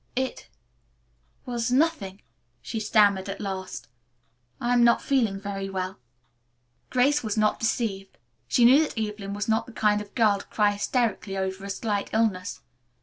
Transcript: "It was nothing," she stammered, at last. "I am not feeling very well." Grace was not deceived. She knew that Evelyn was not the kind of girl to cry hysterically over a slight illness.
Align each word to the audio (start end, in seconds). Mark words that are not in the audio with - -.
"It 0.15 0.47
was 1.45 1.71
nothing," 1.71 2.23
she 2.59 2.79
stammered, 2.79 3.29
at 3.29 3.39
last. 3.39 3.87
"I 4.59 4.73
am 4.73 4.83
not 4.83 4.99
feeling 4.99 5.39
very 5.39 5.69
well." 5.69 5.99
Grace 6.89 7.21
was 7.21 7.37
not 7.37 7.59
deceived. 7.59 8.17
She 8.47 8.65
knew 8.65 8.79
that 8.83 8.97
Evelyn 8.99 9.35
was 9.35 9.47
not 9.47 9.67
the 9.67 9.73
kind 9.73 10.01
of 10.01 10.15
girl 10.15 10.39
to 10.39 10.45
cry 10.47 10.71
hysterically 10.71 11.37
over 11.37 11.65
a 11.65 11.69
slight 11.69 12.09
illness. 12.13 12.61